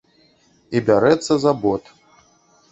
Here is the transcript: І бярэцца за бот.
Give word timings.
І 0.77 0.81
бярэцца 0.87 1.33
за 1.45 1.55
бот. 1.61 1.83